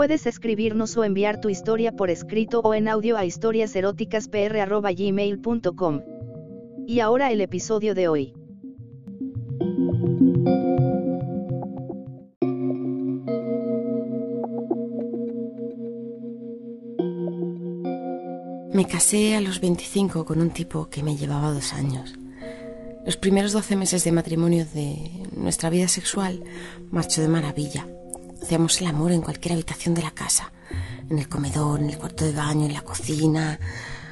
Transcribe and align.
Puedes 0.00 0.24
escribirnos 0.24 0.96
o 0.96 1.04
enviar 1.04 1.42
tu 1.42 1.50
historia 1.50 1.92
por 1.92 2.08
escrito 2.08 2.60
o 2.60 2.72
en 2.72 2.88
audio 2.88 3.18
a 3.18 3.26
historiaseroticaspr.gmail.com. 3.26 6.00
Y 6.86 7.00
ahora 7.00 7.30
el 7.30 7.42
episodio 7.42 7.94
de 7.94 8.08
hoy. 8.08 8.32
Me 18.72 18.86
casé 18.86 19.36
a 19.36 19.42
los 19.42 19.60
25 19.60 20.24
con 20.24 20.40
un 20.40 20.48
tipo 20.48 20.88
que 20.88 21.02
me 21.02 21.18
llevaba 21.18 21.52
dos 21.52 21.74
años. 21.74 22.14
Los 23.04 23.18
primeros 23.18 23.52
12 23.52 23.76
meses 23.76 24.02
de 24.04 24.12
matrimonio 24.12 24.64
de 24.72 25.10
nuestra 25.36 25.68
vida 25.68 25.88
sexual 25.88 26.42
marchó 26.90 27.20
de 27.20 27.28
maravilla. 27.28 27.86
Hacíamos 28.50 28.80
el 28.80 28.88
amor 28.88 29.12
en 29.12 29.20
cualquier 29.20 29.52
habitación 29.52 29.94
de 29.94 30.02
la 30.02 30.10
casa, 30.10 30.52
en 31.08 31.20
el 31.20 31.28
comedor, 31.28 31.78
en 31.78 31.88
el 31.88 31.98
cuarto 31.98 32.24
de 32.24 32.32
baño, 32.32 32.66
en 32.66 32.72
la 32.72 32.82
cocina, 32.82 33.60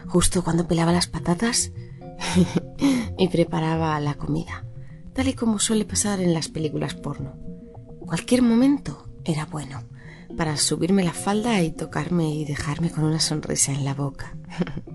justo 0.06 0.44
cuando 0.44 0.68
pelaba 0.68 0.92
las 0.92 1.08
patatas 1.08 1.72
y 3.18 3.26
preparaba 3.30 3.98
la 3.98 4.14
comida, 4.14 4.64
tal 5.12 5.26
y 5.26 5.32
como 5.32 5.58
suele 5.58 5.84
pasar 5.84 6.20
en 6.20 6.34
las 6.34 6.46
películas 6.46 6.94
porno. 6.94 7.34
Cualquier 7.98 8.42
momento 8.42 9.08
era 9.24 9.44
bueno 9.44 9.82
para 10.36 10.56
subirme 10.56 11.02
la 11.02 11.14
falda 11.14 11.60
y 11.60 11.72
tocarme 11.72 12.32
y 12.32 12.44
dejarme 12.44 12.92
con 12.92 13.02
una 13.02 13.18
sonrisa 13.18 13.72
en 13.72 13.84
la 13.84 13.94
boca. 13.94 14.36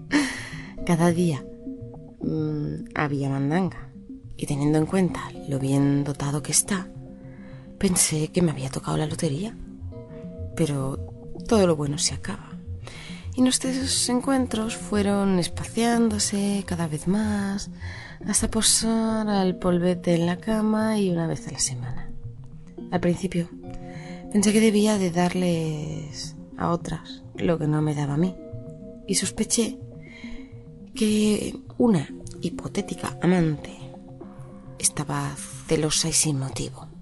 Cada 0.85 1.11
día 1.11 1.45
mmm, 2.21 2.85
había 2.95 3.27
mandanga 3.27 3.89
y 4.37 4.45
teniendo 4.45 4.77
en 4.77 4.85
cuenta 4.85 5.19
lo 5.49 5.59
bien 5.59 6.05
dotado 6.05 6.41
que 6.41 6.53
está, 6.53 6.87
pensé 7.83 8.29
que 8.29 8.41
me 8.41 8.51
había 8.51 8.69
tocado 8.69 8.95
la 8.95 9.07
lotería. 9.07 9.53
Pero 10.55 11.05
todo 11.49 11.67
lo 11.67 11.75
bueno 11.75 11.97
se 11.97 12.13
acaba. 12.13 12.51
Y 13.35 13.41
nuestros 13.41 14.07
encuentros 14.07 14.77
fueron 14.77 15.37
espaciándose 15.37 16.63
cada 16.65 16.87
vez 16.87 17.09
más 17.09 17.69
hasta 18.25 18.49
posar 18.49 19.27
al 19.27 19.57
polvete 19.57 20.15
en 20.15 20.27
la 20.27 20.37
cama 20.37 20.97
y 20.97 21.09
una 21.09 21.27
vez 21.27 21.45
a 21.49 21.51
la 21.51 21.59
semana. 21.59 22.09
Al 22.89 23.01
principio 23.01 23.49
pensé 24.31 24.53
que 24.53 24.61
debía 24.61 24.97
de 24.97 25.11
darles 25.11 26.37
a 26.57 26.69
otras 26.69 27.23
lo 27.35 27.59
que 27.59 27.67
no 27.67 27.81
me 27.81 27.95
daba 27.95 28.13
a 28.13 28.17
mí 28.17 28.33
y 29.07 29.15
sospeché 29.15 29.77
que 30.95 31.53
una 31.77 32.07
hipotética 32.39 33.17
amante 33.21 33.73
estaba 34.79 35.35
celosa 35.67 36.07
y 36.07 36.13
sin 36.13 36.39
motivo. 36.39 36.92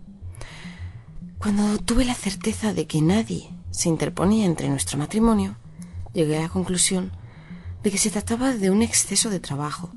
Cuando 1.41 1.79
tuve 1.79 2.05
la 2.05 2.13
certeza 2.13 2.71
de 2.71 2.85
que 2.85 3.01
nadie 3.01 3.49
se 3.71 3.89
interponía 3.89 4.45
entre 4.45 4.69
nuestro 4.69 4.99
matrimonio, 4.99 5.57
llegué 6.13 6.37
a 6.37 6.41
la 6.41 6.49
conclusión 6.49 7.11
de 7.81 7.89
que 7.89 7.97
se 7.97 8.11
trataba 8.11 8.53
de 8.53 8.69
un 8.69 8.83
exceso 8.83 9.31
de 9.31 9.39
trabajo, 9.39 9.89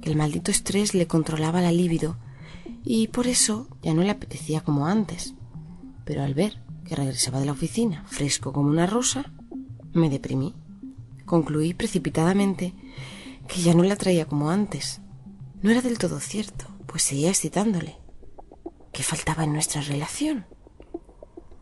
que 0.00 0.08
el 0.08 0.16
maldito 0.16 0.50
estrés 0.50 0.94
le 0.94 1.06
controlaba 1.06 1.60
la 1.60 1.72
libido 1.72 2.16
y 2.84 3.08
por 3.08 3.26
eso 3.26 3.68
ya 3.82 3.92
no 3.92 4.00
le 4.00 4.08
apetecía 4.08 4.62
como 4.62 4.86
antes. 4.86 5.34
Pero 6.06 6.22
al 6.22 6.32
ver 6.32 6.62
que 6.86 6.96
regresaba 6.96 7.38
de 7.38 7.44
la 7.44 7.52
oficina 7.52 8.06
fresco 8.08 8.54
como 8.54 8.70
una 8.70 8.86
rosa, 8.86 9.30
me 9.92 10.08
deprimí. 10.08 10.54
Concluí 11.26 11.74
precipitadamente 11.74 12.72
que 13.46 13.60
ya 13.60 13.74
no 13.74 13.82
la 13.82 13.96
traía 13.96 14.24
como 14.24 14.48
antes. 14.48 15.02
No 15.60 15.70
era 15.70 15.82
del 15.82 15.98
todo 15.98 16.18
cierto, 16.18 16.64
pues 16.86 17.02
seguía 17.02 17.28
excitándole. 17.28 17.98
¿Qué 18.90 19.02
faltaba 19.02 19.44
en 19.44 19.52
nuestra 19.52 19.82
relación? 19.82 20.46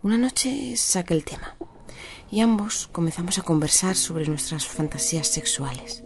Una 0.07 0.19
noche 0.19 0.77
saqué 0.77 1.15
el 1.15 1.25
tema 1.25 1.57
y 2.31 2.39
ambos 2.39 2.87
comenzamos 2.93 3.41
a 3.41 3.43
conversar 3.43 3.97
sobre 3.97 4.29
nuestras 4.29 4.65
fantasías 4.65 5.27
sexuales. 5.27 6.05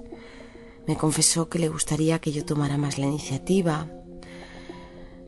Me 0.86 0.96
confesó 0.96 1.50
que 1.50 1.58
le 1.58 1.68
gustaría 1.68 2.18
que 2.18 2.32
yo 2.32 2.46
tomara 2.46 2.78
más 2.78 2.96
la 2.96 3.04
iniciativa. 3.04 3.90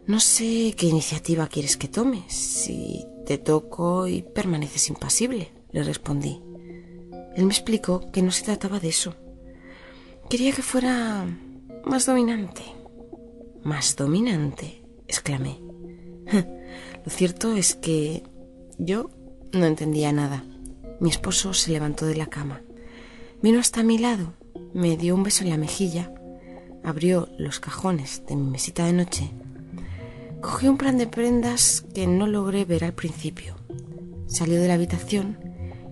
No 0.06 0.20
sé 0.20 0.74
qué 0.74 0.86
iniciativa 0.86 1.48
quieres 1.48 1.76
que 1.76 1.86
tome, 1.86 2.24
si 2.28 3.04
te 3.26 3.36
toco 3.36 4.06
y 4.06 4.22
permaneces 4.22 4.88
impasible, 4.88 5.52
le 5.70 5.82
respondí. 5.82 6.40
Él 7.36 7.44
me 7.44 7.52
explicó 7.52 8.10
que 8.10 8.22
no 8.22 8.30
se 8.30 8.44
trataba 8.46 8.80
de 8.80 8.88
eso. 8.88 9.14
Quería 10.30 10.52
que 10.52 10.62
fuera 10.62 11.26
más 11.84 12.06
dominante. 12.06 12.62
¿Más 13.64 13.96
dominante? 13.96 14.82
exclamé. 15.08 15.60
Lo 17.04 17.10
cierto 17.10 17.54
es 17.54 17.74
que 17.74 18.22
yo 18.78 19.10
no 19.52 19.66
entendía 19.66 20.12
nada. 20.12 20.44
Mi 21.00 21.10
esposo 21.10 21.52
se 21.54 21.72
levantó 21.72 22.06
de 22.06 22.16
la 22.16 22.26
cama. 22.26 22.62
Vino 23.42 23.58
hasta 23.58 23.82
mi 23.82 23.98
lado, 23.98 24.34
me 24.72 24.96
dio 24.96 25.14
un 25.14 25.22
beso 25.22 25.44
en 25.44 25.50
la 25.50 25.56
mejilla, 25.56 26.14
abrió 26.84 27.28
los 27.38 27.60
cajones 27.60 28.22
de 28.26 28.36
mi 28.36 28.48
mesita 28.48 28.86
de 28.86 28.92
noche, 28.92 29.30
cogió 30.40 30.70
un 30.70 30.78
plan 30.78 30.96
de 30.96 31.06
prendas 31.06 31.84
que 31.92 32.06
no 32.06 32.26
logré 32.26 32.64
ver 32.64 32.84
al 32.84 32.94
principio, 32.94 33.56
salió 34.26 34.60
de 34.60 34.68
la 34.68 34.74
habitación 34.74 35.38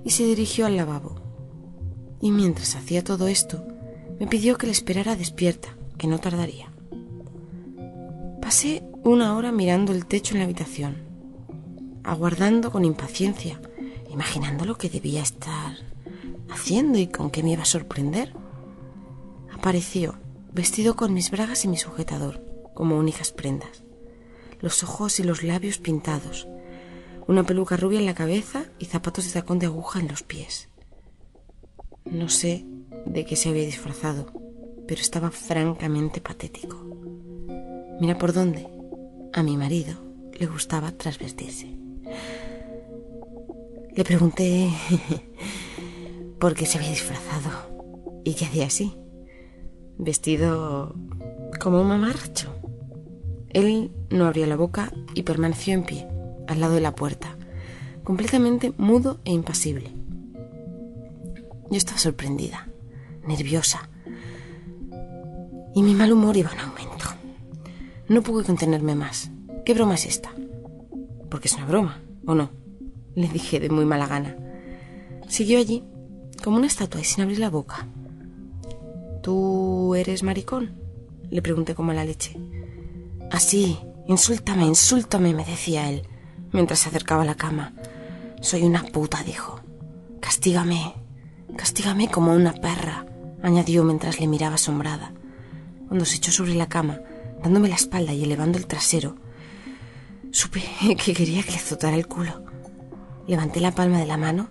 y 0.05 0.11
se 0.11 0.25
dirigió 0.25 0.67
al 0.67 0.77
lavabo. 0.77 1.17
Y 2.21 2.31
mientras 2.31 2.77
hacía 2.77 3.03
todo 3.03 3.27
esto, 3.27 3.67
me 4.21 4.27
pidió 4.27 4.57
que 4.57 4.67
le 4.67 4.73
esperara 4.73 5.17
despierta, 5.17 5.77
que 5.99 6.07
no 6.07 6.19
tardaría. 6.19 6.71
Pasé 8.41 8.85
una 9.03 9.37
hora 9.37 9.51
mirando 9.51 9.93
el 9.93 10.07
techo 10.07 10.35
en 10.35 10.39
la 10.39 10.45
habitación 10.45 11.10
aguardando 12.11 12.73
con 12.73 12.85
impaciencia, 12.85 13.61
imaginando 14.11 14.65
lo 14.65 14.77
que 14.77 14.89
debía 14.89 15.23
estar 15.23 15.77
haciendo 16.51 16.99
y 16.99 17.07
con 17.07 17.31
qué 17.31 17.45
me 17.45 17.53
iba 17.53 17.63
a 17.63 17.67
sorprender. 17.67 18.35
Apareció, 19.55 20.19
vestido 20.53 20.97
con 20.97 21.15
mis 21.15 21.31
bragas 21.31 21.65
y 21.65 21.69
mi 21.69 21.77
sujetador, 21.77 22.45
como 22.75 22.99
únicas 22.99 23.31
prendas, 23.31 23.85
los 24.61 24.83
ojos 24.83 25.21
y 25.21 25.23
los 25.23 25.45
labios 25.45 25.79
pintados, 25.79 26.49
una 27.29 27.45
peluca 27.45 27.77
rubia 27.77 28.01
en 28.01 28.07
la 28.07 28.15
cabeza 28.15 28.65
y 28.81 28.87
zapatos 28.87 29.27
de 29.27 29.41
tacón 29.41 29.61
de 29.61 29.67
aguja 29.67 30.01
en 30.01 30.09
los 30.09 30.25
pies. 30.25 30.69
No 32.07 32.29
sé 32.29 32.67
de 33.07 33.25
qué 33.25 33.37
se 33.37 33.51
había 33.51 33.65
disfrazado, 33.65 34.33
pero 34.89 35.01
estaba 35.01 35.31
francamente 35.31 36.21
patético. 36.21 36.77
Mira 38.01 38.19
por 38.19 38.33
dónde. 38.33 38.67
A 39.33 39.45
mi 39.45 39.57
marido 39.57 39.95
le 40.37 40.47
gustaba 40.47 40.91
trasvestirse. 40.91 41.90
Le 44.01 44.05
pregunté 44.05 44.71
por 46.41 46.55
qué 46.55 46.65
se 46.65 46.79
había 46.79 46.89
disfrazado 46.89 48.23
y 48.25 48.33
qué 48.33 48.47
hacía 48.47 48.65
así, 48.65 48.97
vestido 49.99 50.95
como 51.61 51.83
un 51.83 51.89
mamarracho. 51.89 52.49
Él 53.51 53.91
no 54.09 54.25
abrió 54.25 54.47
la 54.47 54.57
boca 54.57 54.91
y 55.13 55.25
permaneció 55.25 55.75
en 55.75 55.85
pie, 55.85 56.09
al 56.49 56.61
lado 56.61 56.77
de 56.77 56.81
la 56.81 56.95
puerta, 56.95 57.37
completamente 58.03 58.73
mudo 58.79 59.21
e 59.27 59.33
impasible. 59.33 59.91
Yo 61.71 61.77
estaba 61.77 61.99
sorprendida, 61.99 62.71
nerviosa, 63.27 63.91
y 65.75 65.83
mi 65.83 65.93
mal 65.93 66.11
humor 66.11 66.39
iba 66.39 66.51
en 66.51 66.61
aumento. 66.61 67.05
No 68.09 68.23
pude 68.23 68.45
contenerme 68.45 68.95
más. 68.95 69.31
¿Qué 69.67 69.75
broma 69.75 69.97
es 69.97 70.07
esta? 70.07 70.31
Porque 71.29 71.49
es 71.49 71.55
una 71.55 71.67
broma, 71.67 72.01
¿o 72.25 72.35
no? 72.35 72.60
Le 73.15 73.29
dije 73.29 73.61
de 73.61 73.71
muy 73.71 73.85
mala 73.85 74.07
gana. 74.07 74.37
Siguió 75.29 75.59
allí, 75.59 75.85
como 76.43 76.57
una 76.57 76.67
estatua 76.67 77.01
y 77.01 77.05
sin 77.05 77.23
abrir 77.23 77.39
la 77.39 77.51
boca. 77.51 77.87
¿Tú 79.23 79.95
eres 79.95 80.23
maricón? 80.23 80.73
Le 81.31 81.43
pregunté 81.43 81.75
como 81.75 81.93
a 81.93 81.95
la 81.95 82.05
leche. 82.05 82.37
Así, 83.31 83.79
insúltame, 84.09 84.65
insúltame, 84.65 85.35
me 85.35 85.45
decía 85.45 85.89
él, 85.89 86.03
mientras 86.53 86.81
se 86.81 86.89
acercaba 86.89 87.23
a 87.23 87.27
la 87.27 87.37
cama. 87.37 87.75
Soy 88.41 88.63
una 88.63 88.83
puta, 88.83 89.23
dijo. 89.23 89.61
Castígame, 90.21 90.95
castígame 91.57 92.11
como 92.11 92.33
una 92.33 92.53
perra, 92.53 93.07
añadió 93.43 93.85
mientras 93.85 94.19
le 94.21 94.27
miraba 94.27 94.55
asombrada. 94.55 95.13
Cuando 95.87 96.05
se 96.05 96.17
echó 96.17 96.33
sobre 96.33 96.55
la 96.55 96.69
cama, 96.69 97.01
dándome 97.43 97.69
la 97.69 97.75
espalda 97.75 98.13
y 98.13 98.25
elevando 98.25 98.59
el 98.59 98.67
trasero, 98.67 99.17
supe 100.31 100.63
que 101.05 101.15
quería 101.15 101.43
que 101.43 101.53
le 101.53 101.57
azotara 101.59 101.97
el 101.97 102.07
culo. 102.07 102.45
Levanté 103.31 103.61
la 103.61 103.71
palma 103.71 103.99
de 103.99 104.07
la 104.07 104.17
mano 104.17 104.49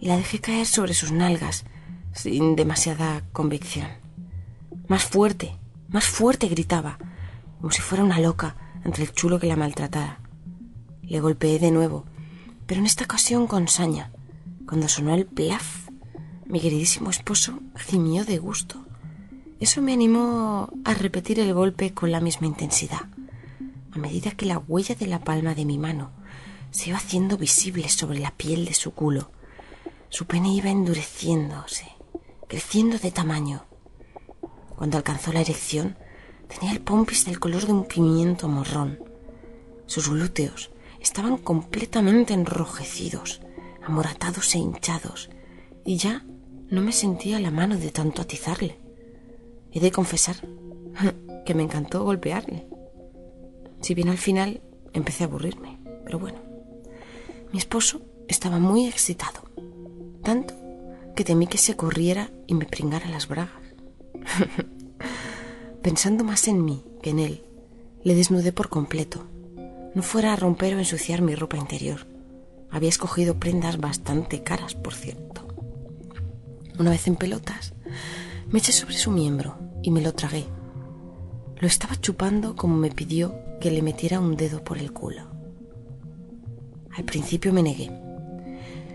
y 0.00 0.06
la 0.06 0.16
dejé 0.16 0.40
caer 0.40 0.64
sobre 0.64 0.94
sus 0.94 1.12
nalgas, 1.12 1.66
sin 2.14 2.56
demasiada 2.56 3.22
convicción. 3.34 3.86
Más 4.88 5.04
fuerte, 5.04 5.58
más 5.90 6.06
fuerte 6.06 6.48
gritaba, 6.48 6.96
como 7.58 7.70
si 7.70 7.82
fuera 7.82 8.02
una 8.02 8.20
loca 8.20 8.56
entre 8.82 9.04
el 9.04 9.12
chulo 9.12 9.38
que 9.38 9.46
la 9.46 9.56
maltratara. 9.56 10.20
Le 11.02 11.20
golpeé 11.20 11.58
de 11.58 11.70
nuevo, 11.70 12.06
pero 12.64 12.80
en 12.80 12.86
esta 12.86 13.04
ocasión 13.04 13.46
con 13.46 13.68
saña. 13.68 14.10
Cuando 14.66 14.88
sonó 14.88 15.14
el 15.14 15.26
plaf, 15.26 15.90
mi 16.46 16.60
queridísimo 16.60 17.10
esposo 17.10 17.60
gimió 17.76 18.24
de 18.24 18.38
gusto. 18.38 18.86
Eso 19.60 19.82
me 19.82 19.92
animó 19.92 20.70
a 20.86 20.94
repetir 20.94 21.40
el 21.40 21.52
golpe 21.52 21.92
con 21.92 22.10
la 22.10 22.22
misma 22.22 22.46
intensidad, 22.46 23.02
a 23.92 23.98
medida 23.98 24.30
que 24.30 24.46
la 24.46 24.56
huella 24.56 24.94
de 24.94 25.08
la 25.08 25.22
palma 25.22 25.54
de 25.54 25.66
mi 25.66 25.76
mano 25.76 26.23
se 26.74 26.88
iba 26.90 26.98
haciendo 26.98 27.38
visible 27.38 27.88
sobre 27.88 28.18
la 28.18 28.32
piel 28.32 28.64
de 28.64 28.74
su 28.74 28.94
culo. 28.94 29.30
Su 30.08 30.26
pene 30.26 30.52
iba 30.52 30.70
endureciéndose, 30.70 31.86
creciendo 32.48 32.98
de 32.98 33.12
tamaño. 33.12 33.64
Cuando 34.76 34.96
alcanzó 34.96 35.32
la 35.32 35.40
erección, 35.40 35.96
tenía 36.48 36.72
el 36.72 36.80
pompis 36.80 37.26
del 37.26 37.38
color 37.38 37.66
de 37.66 37.72
un 37.72 37.84
pimiento 37.84 38.48
morrón. 38.48 38.98
Sus 39.86 40.08
glúteos 40.08 40.72
estaban 41.00 41.38
completamente 41.38 42.34
enrojecidos, 42.34 43.40
amoratados 43.86 44.52
e 44.56 44.58
hinchados, 44.58 45.30
y 45.84 45.96
ya 45.98 46.26
no 46.70 46.80
me 46.80 46.90
sentía 46.90 47.38
la 47.38 47.52
mano 47.52 47.78
de 47.78 47.92
tanto 47.92 48.20
atizarle. 48.20 48.80
He 49.70 49.78
de 49.78 49.92
confesar 49.92 50.36
que 51.46 51.54
me 51.54 51.62
encantó 51.62 52.02
golpearle. 52.02 52.66
Si 53.80 53.94
bien 53.94 54.08
al 54.08 54.18
final 54.18 54.60
empecé 54.92 55.22
a 55.22 55.28
aburrirme, 55.28 55.78
pero 56.04 56.18
bueno. 56.18 56.53
Mi 57.54 57.58
esposo 57.58 58.00
estaba 58.26 58.58
muy 58.58 58.88
excitado, 58.88 59.42
tanto 60.24 60.54
que 61.14 61.22
temí 61.22 61.46
que 61.46 61.56
se 61.56 61.76
corriera 61.76 62.32
y 62.48 62.54
me 62.54 62.64
pringara 62.64 63.08
las 63.08 63.28
bragas. 63.28 63.62
Pensando 65.82 66.24
más 66.24 66.48
en 66.48 66.64
mí 66.64 66.82
que 67.00 67.10
en 67.10 67.20
él, 67.20 67.44
le 68.02 68.16
desnudé 68.16 68.50
por 68.50 68.70
completo. 68.70 69.24
No 69.94 70.02
fuera 70.02 70.32
a 70.32 70.36
romper 70.36 70.74
o 70.74 70.80
ensuciar 70.80 71.22
mi 71.22 71.36
ropa 71.36 71.56
interior. 71.56 72.08
Había 72.72 72.88
escogido 72.88 73.38
prendas 73.38 73.78
bastante 73.78 74.42
caras, 74.42 74.74
por 74.74 74.92
cierto. 74.92 75.46
Una 76.76 76.90
vez 76.90 77.06
en 77.06 77.14
pelotas, 77.14 77.72
me 78.50 78.58
eché 78.58 78.72
sobre 78.72 78.96
su 78.96 79.12
miembro 79.12 79.58
y 79.80 79.92
me 79.92 80.00
lo 80.00 80.12
tragué. 80.12 80.44
Lo 81.60 81.68
estaba 81.68 81.94
chupando 82.00 82.56
como 82.56 82.74
me 82.74 82.90
pidió 82.90 83.32
que 83.60 83.70
le 83.70 83.80
metiera 83.80 84.18
un 84.18 84.34
dedo 84.34 84.64
por 84.64 84.78
el 84.78 84.92
culo. 84.92 85.33
Al 86.96 87.04
principio 87.04 87.52
me 87.52 87.62
negué, 87.62 87.90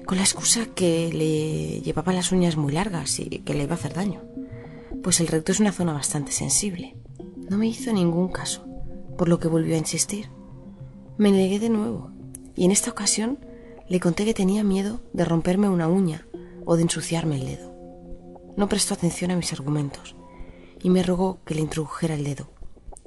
con 0.06 0.18
la 0.18 0.24
excusa 0.24 0.66
que 0.74 1.12
le 1.12 1.82
llevaba 1.82 2.14
las 2.14 2.32
uñas 2.32 2.56
muy 2.56 2.72
largas 2.72 3.20
y 3.20 3.26
que 3.28 3.54
le 3.54 3.64
iba 3.64 3.74
a 3.74 3.78
hacer 3.78 3.94
daño, 3.94 4.24
pues 5.04 5.20
el 5.20 5.28
recto 5.28 5.52
es 5.52 5.60
una 5.60 5.74
zona 5.74 5.92
bastante 5.92 6.32
sensible. 6.32 6.96
No 7.50 7.58
me 7.58 7.68
hizo 7.68 7.92
ningún 7.92 8.30
caso, 8.30 8.66
por 9.18 9.28
lo 9.28 9.40
que 9.40 9.50
volvió 9.50 9.76
a 9.76 9.80
insistir. 9.80 10.30
Me 11.18 11.32
negué 11.32 11.60
de 11.60 11.70
nuevo, 11.70 12.12
y 12.56 12.64
en 12.64 12.72
esta 12.72 12.90
ocasión 12.90 13.38
le 13.90 14.00
conté 14.00 14.24
que 14.24 14.34
tenía 14.34 14.64
miedo 14.64 15.02
de 15.12 15.26
romperme 15.26 15.68
una 15.68 15.90
uña 15.90 16.26
o 16.66 16.78
de 16.78 16.84
ensuciarme 16.84 17.36
el 17.36 17.48
dedo. 17.48 17.76
No 18.56 18.70
prestó 18.70 18.94
atención 18.94 19.32
a 19.32 19.36
mis 19.36 19.52
argumentos 19.52 20.16
y 20.82 20.90
me 20.90 21.04
rogó 21.04 21.44
que 21.44 21.54
le 21.54 21.62
introdujera 21.62 22.16
el 22.16 22.24
dedo. 22.24 22.50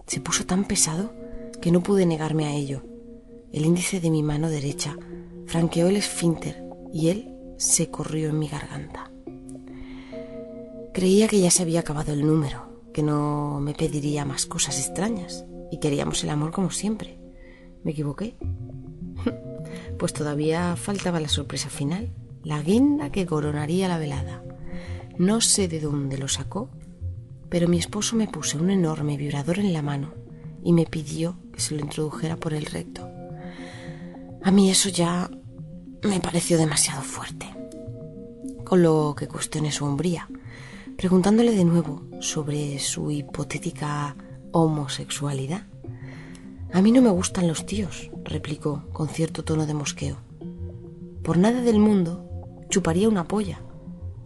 Se 0.07 0.21
puso 0.21 0.45
tan 0.45 0.65
pesado 0.65 1.15
que 1.63 1.73
no 1.73 1.83
pude 1.83 2.05
negarme 2.05 2.47
a 2.47 2.55
ello 2.55 2.92
el 3.53 3.67
índice 3.67 4.01
de 4.01 4.11
mi 4.11 4.23
mano 4.23 4.49
derecha 4.49 4.97
franqueó 5.47 5.89
el 5.89 5.97
esfínter 5.97 6.65
y 6.93 7.09
él 7.09 7.35
se 7.59 7.91
corrió 7.91 8.31
en 8.31 8.39
mi 8.39 8.49
garganta. 8.49 9.11
Creía 10.95 11.29
que 11.29 11.41
ya 11.41 11.51
se 11.51 11.63
había 11.63 11.81
acabado 11.81 12.13
el 12.13 12.27
número, 12.27 12.83
que 12.93 13.03
no 13.03 13.61
me 13.61 13.75
pediría 13.75 14.25
más 14.25 14.47
cosas 14.47 14.79
extrañas 14.79 15.45
y 15.71 15.79
queríamos 15.79 16.23
el 16.25 16.31
amor 16.31 16.51
como 16.51 16.71
siempre. 16.71 17.19
¿Me 17.83 17.93
equivoqué? 17.93 18.37
pues 19.99 20.13
todavía 20.13 20.77
faltaba 20.77 21.21
la 21.21 21.29
sorpresa 21.29 21.69
final, 21.71 22.13
la 22.43 22.61
guinda 22.63 23.11
que 23.11 23.27
coronaría 23.27 23.89
la 23.89 23.99
velada. 23.99 24.45
No 25.19 25.41
sé 25.41 25.69
de 25.69 25.81
dónde 25.81 26.19
lo 26.19 26.29
sacó, 26.29 26.71
pero 27.49 27.69
mi 27.69 27.79
esposo 27.79 28.17
me 28.17 28.29
puso 28.29 28.59
un 28.59 28.71
enorme 28.71 29.17
vibrador 29.17 29.59
en 29.59 29.73
la 29.73 29.83
mano 29.83 30.15
y 30.63 30.73
me 30.73 30.87
pidió 30.87 31.37
que 31.53 31.61
se 31.61 31.75
lo 31.75 31.83
introdujera 31.83 32.37
por 32.37 32.55
el 32.55 32.67
recto. 32.67 33.09
A 34.45 34.51
mí 34.51 34.71
eso 34.71 34.89
ya 34.89 35.31
me 36.03 36.19
pareció 36.19 36.59
demasiado 36.59 37.03
fuerte. 37.03 37.47
Con 38.65 38.83
lo 38.83 39.15
que 39.17 39.29
cuestioné 39.29 39.71
su 39.71 39.85
hombría, 39.85 40.29
preguntándole 40.97 41.53
de 41.53 41.65
nuevo 41.65 42.03
sobre 42.21 42.81
su 42.81 43.13
hipotética 43.13 44.17
homosexualidad. 44.51 45.67
A 46.73 46.83
mí 46.83 46.91
no 46.91 47.03
me 47.03 47.11
gustan 47.11 47.47
los 47.47 47.67
tíos, 47.67 48.11
replicó 48.25 48.89
con 48.93 49.09
cierto 49.09 49.45
tono 49.45 49.65
de 49.65 49.75
mosqueo. 49.75 50.17
Por 51.23 51.39
nada 51.39 51.61
del 51.61 51.79
mundo 51.79 52.29
chuparía 52.69 53.09
una 53.09 53.29
polla, 53.29 53.61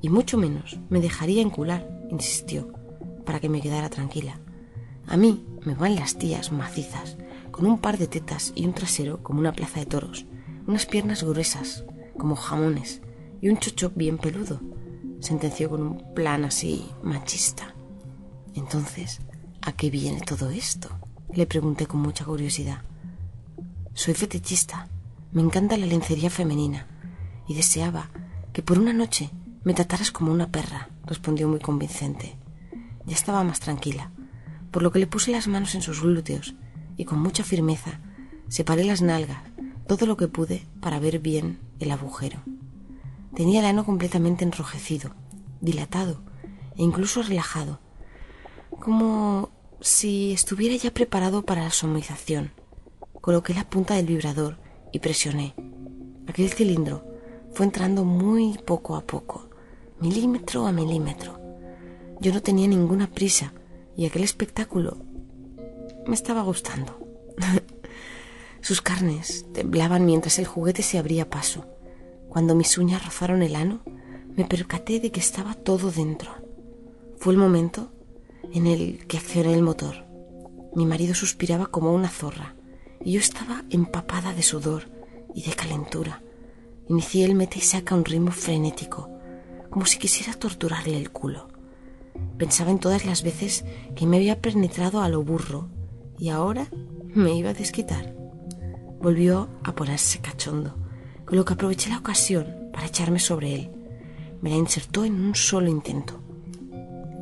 y 0.01 0.09
mucho 0.09 0.39
menos 0.39 0.79
me 0.89 1.01
dejaría 1.01 1.43
encular, 1.43 2.07
insistió, 2.11 2.73
para 3.27 3.39
que 3.39 3.51
me 3.51 3.61
quedara 3.61 3.91
tranquila. 3.91 4.41
A 5.07 5.19
mí 5.19 5.45
me 5.67 5.75
van 5.75 5.97
las 5.97 6.17
tías 6.17 6.53
macizas, 6.53 7.17
con 7.51 7.67
un 7.67 7.79
par 7.79 7.99
de 7.99 8.07
tetas 8.07 8.53
y 8.55 8.65
un 8.67 8.73
trasero 8.73 9.21
como 9.25 9.41
una 9.41 9.53
plaza 9.53 9.81
de 9.81 9.87
toros, 9.87 10.25
unas 10.69 10.87
piernas 10.87 11.25
gruesas 11.25 11.85
como 12.17 12.37
jamones 12.37 13.03
y 13.43 13.49
un 13.49 13.59
chocho 13.59 13.91
bien 13.91 14.17
peludo, 14.17 14.61
sentenció 15.19 15.69
con 15.69 15.83
un 15.83 16.15
plan 16.15 16.45
así 16.45 16.87
machista. 17.03 17.75
Entonces, 18.55 19.19
¿a 19.61 19.73
qué 19.73 19.91
viene 19.91 20.21
todo 20.21 20.51
esto? 20.51 20.89
Le 21.35 21.47
pregunté 21.47 21.87
con 21.89 22.01
mucha 22.01 22.25
curiosidad. 22.25 22.83
Soy 23.93 24.15
fetichista, 24.15 24.89
me 25.33 25.43
encanta 25.43 25.77
la 25.77 25.87
lencería 25.87 26.31
femenina 26.31 26.87
y 27.49 27.55
deseaba 27.55 28.11
que 28.53 28.63
por 28.63 28.79
una 28.79 28.93
noche 28.93 29.31
me 29.65 29.75
trataras 29.75 30.13
como 30.13 30.31
una 30.31 30.53
perra, 30.53 30.91
respondió 31.07 31.49
muy 31.49 31.59
convincente. 31.59 32.37
Ya 33.05 33.15
estaba 33.17 33.43
más 33.43 33.59
tranquila, 33.59 34.13
por 34.77 34.83
lo 34.83 34.93
que 34.93 34.99
le 34.99 35.07
puse 35.07 35.31
las 35.31 35.49
manos 35.49 35.75
en 35.75 35.81
sus 35.81 36.03
glúteos 36.03 36.55
y 36.99 37.07
con 37.07 37.19
mucha 37.19 37.43
firmeza 37.43 37.99
separé 38.49 38.85
las 38.85 39.01
nalgas 39.01 39.39
todo 39.87 40.05
lo 40.05 40.19
que 40.19 40.29
pude 40.29 40.67
para 40.83 40.99
ver 41.01 41.19
bien 41.19 41.59
el 41.81 41.91
agujero. 41.91 42.41
Tenía 43.35 43.61
el 43.61 43.65
ano 43.65 43.87
completamente 43.87 44.45
enrojecido, 44.45 45.13
dilatado 45.63 46.21
e 46.77 46.83
incluso 46.83 47.23
relajado, 47.23 47.81
como 48.79 49.49
si 49.81 50.35
estuviera 50.35 50.77
ya 50.77 50.93
preparado 50.93 51.41
para 51.41 51.65
la 51.65 51.71
somización. 51.71 52.51
Coloqué 53.23 53.55
la 53.55 53.71
punta 53.71 53.95
del 53.95 54.05
vibrador 54.05 54.59
y 54.93 54.99
presioné. 54.99 55.55
Aquel 56.29 56.51
cilindro 56.51 57.03
fue 57.55 57.65
entrando 57.65 58.05
muy 58.05 58.59
poco 58.59 58.95
a 58.95 59.07
poco, 59.07 59.49
milímetro 60.01 60.67
a 60.67 60.73
milímetro. 60.73 61.41
Yo 62.21 62.31
no 62.35 62.43
tenía 62.43 62.69
ninguna 62.69 63.07
prisa 63.07 63.55
y 63.97 64.07
aquel 64.07 64.25
espectáculo 64.25 64.99
me 66.07 66.15
estaba 66.15 66.43
gustando. 66.43 66.99
Sus 68.61 68.83
carnes 68.83 69.47
temblaban 69.53 70.05
mientras 70.05 70.39
el 70.39 70.47
juguete 70.47 70.83
se 70.83 70.99
abría 70.99 71.31
paso. 71.31 71.67
Cuando 72.29 72.55
mis 72.55 72.77
uñas 72.79 73.05
rozaron 73.05 73.43
el 73.43 73.57
ano, 73.57 73.83
me 74.37 74.45
percaté 74.45 75.01
de 75.01 75.11
que 75.11 75.21
estaba 75.21 75.55
todo 75.55 75.91
dentro. 75.91 76.31
Fue 77.17 77.33
el 77.33 77.39
momento 77.39 77.93
en 78.53 78.67
el 78.67 79.07
que 79.07 79.19
accioné 79.19 79.55
el 79.55 79.63
motor. 79.63 80.05
Mi 80.75 80.85
marido 80.85 81.15
suspiraba 81.15 81.67
como 81.67 81.93
una 81.93 82.09
zorra 82.09 82.55
y 83.03 83.13
yo 83.13 83.21
estaba 83.21 83.65
empapada 83.71 84.35
de 84.35 84.43
sudor 84.43 84.91
y 85.35 85.43
de 85.43 85.55
calentura. 85.55 86.23
Inicié 86.89 87.25
el 87.25 87.35
mete 87.35 87.59
y 87.59 87.63
saca 87.63 87.95
un 87.95 88.05
ritmo 88.05 88.31
frenético, 88.31 89.11
como 89.71 89.87
si 89.87 89.99
quisiera 89.99 90.35
torturarle 90.35 90.97
el 90.97 91.11
culo. 91.11 91.49
Pensaba 92.39 92.71
en 92.71 92.79
todas 92.79 93.05
las 93.05 93.23
veces 93.23 93.65
que 93.95 94.07
me 94.07 94.17
había 94.17 94.41
penetrado 94.41 95.01
a 95.01 95.09
lo 95.09 95.23
burro 95.23 95.69
y 96.19 96.29
ahora 96.29 96.69
me 97.15 97.35
iba 97.35 97.51
a 97.51 97.55
desquitar. 97.55 98.15
Volvió 99.01 99.49
a 99.65 99.75
ponerse 99.75 100.21
cachondo, 100.21 100.77
con 101.25 101.37
lo 101.37 101.45
que 101.45 101.55
aproveché 101.55 101.91
la 101.91 101.99
ocasión 101.99 102.71
para 102.73 102.87
echarme 102.87 103.19
sobre 103.19 103.55
él. 103.55 103.71
Me 104.43 104.51
la 104.51 104.57
insertó 104.57 105.05
en 105.05 105.15
un 105.15 105.35
solo 105.35 105.71
intento. 105.71 106.21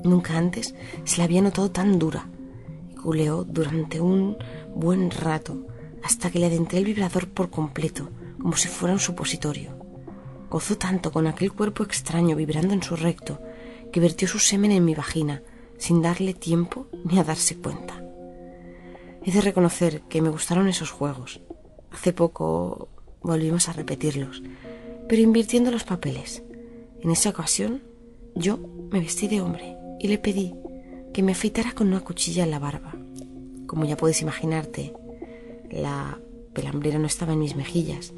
Nunca 0.02 0.36
antes 0.36 0.74
se 1.04 1.18
la 1.18 1.24
había 1.24 1.42
notado 1.42 1.70
tan 1.70 1.98
dura. 1.98 2.28
Culeó 3.00 3.44
durante 3.44 4.00
un 4.00 4.36
buen 4.74 5.10
rato 5.10 5.66
hasta 6.02 6.30
que 6.30 6.38
le 6.38 6.46
adentré 6.46 6.78
el 6.78 6.84
vibrador 6.84 7.28
por 7.28 7.50
completo, 7.50 8.10
como 8.40 8.56
si 8.56 8.68
fuera 8.68 8.94
un 8.94 9.00
supositorio. 9.00 9.78
Gozó 10.50 10.76
tanto 10.76 11.10
con 11.12 11.26
aquel 11.26 11.52
cuerpo 11.52 11.82
extraño 11.82 12.36
vibrando 12.36 12.74
en 12.74 12.82
su 12.82 12.96
recto 12.96 13.40
que 13.94 14.00
vertió 14.00 14.26
su 14.26 14.40
semen 14.40 14.72
en 14.72 14.84
mi 14.84 14.96
vagina 14.96 15.40
sin 15.78 16.02
darle 16.02 16.34
tiempo 16.34 16.88
ni 17.04 17.20
a 17.20 17.22
darse 17.22 17.56
cuenta. 17.56 18.04
He 19.22 19.30
de 19.30 19.40
reconocer 19.40 20.00
que 20.08 20.20
me 20.20 20.30
gustaron 20.30 20.66
esos 20.66 20.90
juegos. 20.90 21.42
Hace 21.92 22.12
poco 22.12 22.88
volvimos 23.22 23.68
a 23.68 23.72
repetirlos, 23.72 24.42
pero 25.08 25.22
invirtiendo 25.22 25.70
los 25.70 25.84
papeles. 25.84 26.42
En 27.02 27.12
esa 27.12 27.30
ocasión 27.30 27.84
Yo 28.34 28.58
me 28.90 28.98
vestí 28.98 29.28
de 29.28 29.40
hombre 29.40 29.76
y 30.00 30.08
le 30.08 30.18
pedí 30.18 30.56
que 31.12 31.22
me 31.22 31.30
afeitara 31.30 31.70
con 31.70 31.86
una 31.86 32.00
cuchilla 32.00 32.42
en 32.42 32.50
la 32.50 32.58
barba. 32.58 32.96
Como 33.68 33.84
ya 33.84 33.96
puedes 33.96 34.20
imaginarte, 34.22 34.92
la 35.70 36.18
pelambrera 36.52 36.98
no 36.98 37.06
estaba 37.06 37.34
en 37.34 37.38
mis 37.38 37.54
mejillas, 37.54 38.12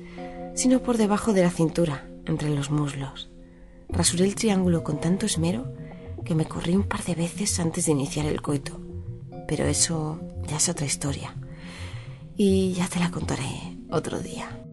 sino 0.55 0.83
por 0.83 0.97
debajo 0.97 1.35
de 1.35 1.43
la 1.43 1.51
cintura, 1.51 2.09
entre 2.25 2.49
los 2.49 2.71
muslos. 2.71 3.29
Rasuré 3.89 4.25
el 4.25 4.35
triángulo 4.35 4.83
con 4.83 5.01
tanto 5.01 5.27
esmero 5.27 5.73
que 6.25 6.35
me 6.35 6.47
corrí 6.47 6.75
un 6.75 6.83
par 6.83 7.05
de 7.05 7.15
veces 7.15 7.59
antes 7.61 7.87
de 7.87 7.93
iniciar 7.93 8.27
el 8.27 8.43
coito. 8.43 8.81
Pero 9.47 9.65
eso 9.65 10.21
ya 10.49 10.57
es 10.57 10.69
otra 10.69 10.87
historia. 10.87 11.35
Y 12.37 12.73
ya 12.73 12.89
te 12.89 12.99
la 12.99 13.11
contaré 13.11 13.79
otro 13.91 14.21
día. 14.21 14.66